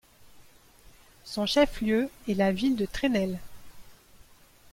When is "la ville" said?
2.33-2.75